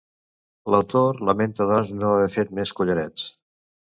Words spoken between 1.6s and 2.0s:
doncs